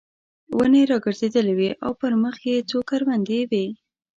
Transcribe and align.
ونې 0.57 0.81
را 0.89 0.97
ګرځېدلې 1.05 1.53
وې 1.55 1.71
او 1.85 1.91
پر 1.99 2.11
مخامخ 2.23 2.37
یې 2.49 2.67
څو 2.69 2.77
کروندې 2.89 3.39
وې. 3.51 3.65